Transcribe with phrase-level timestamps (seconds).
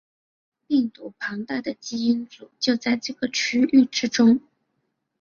[0.65, 4.41] 病毒庞大的基因组就在这个区域之中。